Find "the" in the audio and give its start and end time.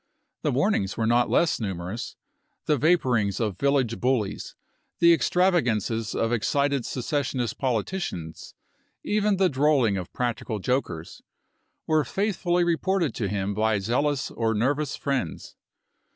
0.41-0.51, 2.65-2.75, 4.97-5.13, 9.37-9.47